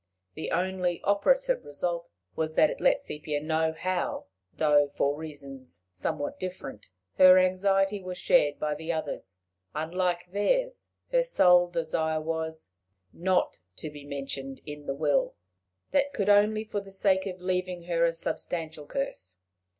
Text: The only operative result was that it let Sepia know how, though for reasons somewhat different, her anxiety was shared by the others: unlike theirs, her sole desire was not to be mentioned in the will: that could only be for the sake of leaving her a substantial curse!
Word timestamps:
The 0.33 0.49
only 0.49 0.99
operative 1.03 1.63
result 1.63 2.07
was 2.35 2.55
that 2.55 2.71
it 2.71 2.81
let 2.81 3.03
Sepia 3.03 3.39
know 3.39 3.71
how, 3.71 4.25
though 4.51 4.87
for 4.95 5.15
reasons 5.15 5.83
somewhat 5.91 6.39
different, 6.39 6.89
her 7.19 7.37
anxiety 7.37 8.01
was 8.01 8.17
shared 8.17 8.57
by 8.57 8.73
the 8.73 8.91
others: 8.91 9.37
unlike 9.75 10.31
theirs, 10.31 10.89
her 11.11 11.23
sole 11.23 11.67
desire 11.69 12.19
was 12.19 12.69
not 13.13 13.59
to 13.75 13.91
be 13.91 14.03
mentioned 14.03 14.59
in 14.65 14.87
the 14.87 14.95
will: 14.95 15.35
that 15.91 16.13
could 16.13 16.29
only 16.29 16.63
be 16.63 16.69
for 16.71 16.79
the 16.81 16.91
sake 16.91 17.27
of 17.27 17.39
leaving 17.39 17.83
her 17.83 18.03
a 18.03 18.11
substantial 18.11 18.87
curse! 18.87 19.37